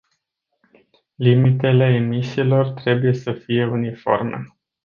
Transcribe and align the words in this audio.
Limitele 1.17 1.85
emisiilor 1.93 2.69
trebuie 2.73 3.13
să 3.13 3.33
fie 3.33 3.65
uniforme. 3.65 4.57